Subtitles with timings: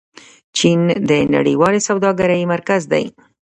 [0.57, 0.79] چین
[1.09, 3.05] د نړیوالې سوداګرۍ مرکز دی.